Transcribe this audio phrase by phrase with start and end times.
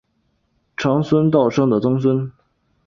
[0.75, 2.31] 长孙道生的曾孙。